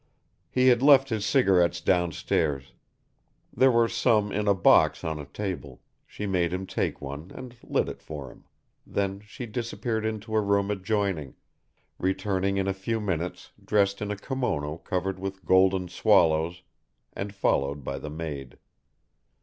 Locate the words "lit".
7.61-7.87